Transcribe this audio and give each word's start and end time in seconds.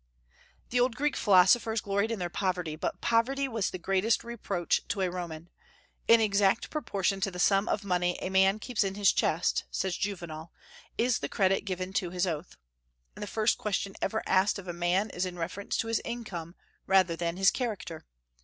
The 0.71 0.79
old 0.79 0.95
Greek 0.95 1.15
philosophers 1.15 1.79
gloried 1.79 2.09
in 2.09 2.17
their 2.17 2.27
poverty; 2.31 2.75
but 2.75 3.01
poverty 3.01 3.47
was 3.47 3.69
the 3.69 3.77
greatest 3.77 4.23
reproach 4.23 4.81
to 4.87 5.01
a 5.01 5.11
Roman. 5.11 5.51
"In 6.07 6.19
exact 6.19 6.71
proportion 6.71 7.21
to 7.21 7.29
the 7.29 7.37
sum 7.37 7.69
of 7.69 7.83
money 7.83 8.17
a 8.19 8.29
man 8.31 8.57
keeps 8.57 8.83
in 8.83 8.95
his 8.95 9.11
chest," 9.13 9.65
says 9.69 9.95
Juvenal, 9.95 10.51
"is 10.97 11.19
the 11.19 11.29
credit 11.29 11.65
given 11.65 11.93
to 11.93 12.09
his 12.09 12.25
oath. 12.25 12.57
And 13.15 13.21
the 13.21 13.27
first 13.27 13.59
question 13.59 13.93
ever 14.01 14.23
asked 14.25 14.57
of 14.57 14.67
a 14.67 14.73
man 14.73 15.11
is 15.11 15.27
in 15.27 15.37
reference 15.37 15.77
to 15.77 15.87
his 15.87 16.01
income, 16.03 16.55
rather 16.87 17.15
than 17.15 17.37
his 17.37 17.51
character. 17.51 18.07